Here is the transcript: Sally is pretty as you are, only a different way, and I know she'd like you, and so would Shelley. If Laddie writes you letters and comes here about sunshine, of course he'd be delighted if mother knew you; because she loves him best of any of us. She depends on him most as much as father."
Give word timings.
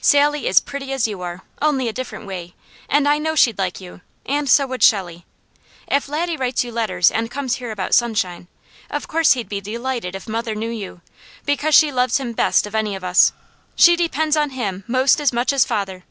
Sally 0.00 0.46
is 0.46 0.60
pretty 0.60 0.92
as 0.92 1.08
you 1.08 1.20
are, 1.20 1.42
only 1.60 1.88
a 1.88 1.92
different 1.92 2.24
way, 2.24 2.54
and 2.88 3.08
I 3.08 3.18
know 3.18 3.34
she'd 3.34 3.58
like 3.58 3.80
you, 3.80 4.02
and 4.24 4.48
so 4.48 4.64
would 4.68 4.84
Shelley. 4.84 5.26
If 5.88 6.08
Laddie 6.08 6.36
writes 6.36 6.62
you 6.62 6.70
letters 6.70 7.10
and 7.10 7.28
comes 7.28 7.56
here 7.56 7.72
about 7.72 7.92
sunshine, 7.96 8.46
of 8.88 9.08
course 9.08 9.32
he'd 9.32 9.48
be 9.48 9.60
delighted 9.60 10.14
if 10.14 10.28
mother 10.28 10.54
knew 10.54 10.70
you; 10.70 11.00
because 11.44 11.74
she 11.74 11.90
loves 11.90 12.18
him 12.18 12.34
best 12.34 12.68
of 12.68 12.74
any 12.76 12.94
of 12.94 13.02
us. 13.02 13.32
She 13.74 13.96
depends 13.96 14.36
on 14.36 14.50
him 14.50 14.84
most 14.86 15.20
as 15.20 15.32
much 15.32 15.52
as 15.52 15.64
father." 15.64 16.04